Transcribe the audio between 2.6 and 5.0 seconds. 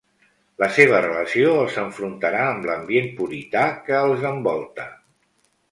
l'ambient purità que els envolta.